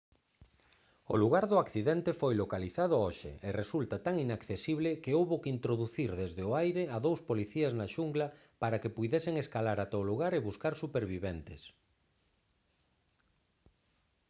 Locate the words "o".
1.13-1.15, 6.49-6.51, 10.03-10.07